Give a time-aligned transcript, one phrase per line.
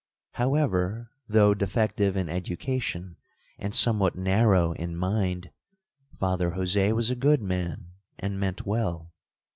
[0.31, 3.17] However, though defective in education,
[3.59, 5.51] and somewhat narrow in mind,
[6.19, 9.13] Father Jose was a good man, and meant well.